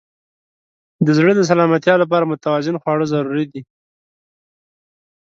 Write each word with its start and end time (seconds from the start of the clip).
د 1.05 1.07
زړه 1.17 1.31
د 1.35 1.41
سلامتیا 1.49 1.95
لپاره 2.03 2.29
متوازن 2.31 2.75
خواړه 2.81 3.05
ضروري 3.13 3.45
دي. 3.51 3.61